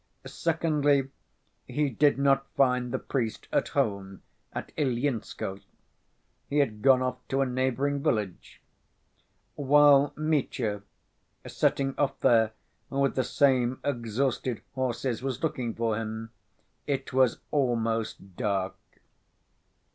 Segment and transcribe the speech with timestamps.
[0.25, 1.11] Secondly,
[1.67, 5.61] he did not find the priest at home at Ilyinskoe;
[6.49, 8.63] he had gone off to a neighboring village.
[9.53, 10.81] While Mitya,
[11.45, 12.53] setting off there
[12.89, 16.31] with the same exhausted horses, was looking for him,
[16.87, 18.75] it was almost dark.